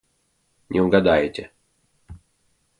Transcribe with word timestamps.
Не 0.69 0.79
угадаете. 0.85 1.47